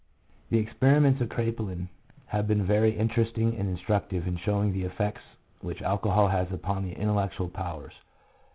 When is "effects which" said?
4.81-5.83